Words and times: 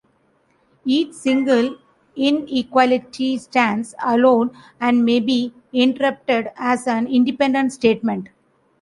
Each 0.83 1.13
single 1.13 1.77
inequality 2.15 3.37
stands 3.37 3.93
alone 4.03 4.49
and 4.79 5.05
may 5.05 5.19
be 5.19 5.53
interpreted 5.73 6.49
as 6.57 6.87
an 6.87 7.05
independent 7.05 7.71
statement. 7.73 8.29